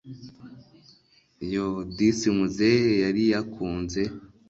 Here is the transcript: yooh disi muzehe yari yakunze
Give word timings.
yooh 1.53 1.77
disi 1.97 2.27
muzehe 2.37 2.91
yari 3.03 3.21
yakunze 3.33 4.01